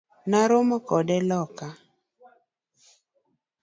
Naromo 0.29 0.77
kode 0.87 1.17
loka. 1.29 1.67